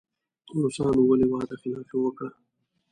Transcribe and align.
روسانو 0.61 1.01
ولې 1.05 1.25
وعده 1.31 1.55
خلافي 1.61 1.97
وکړه. 1.99 2.29